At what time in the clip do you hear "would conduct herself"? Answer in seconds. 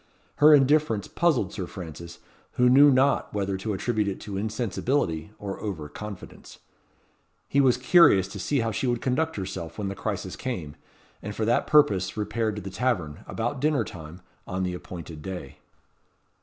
8.87-9.77